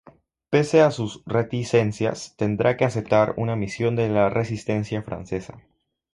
[0.49, 5.61] Pese a sus reticencias, tendrá que aceptar una misión de la resistencia francesa.